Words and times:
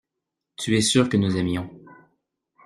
Tu 0.57 0.75
es 0.77 0.81
sûr 0.81 1.09
que 1.09 1.17
nous 1.17 1.37
aimions. 1.37 1.69